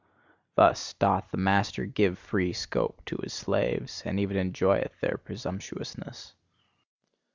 [0.55, 6.33] Thus doth the master give free scope to his slaves, and even enjoyeth their presumptuousness.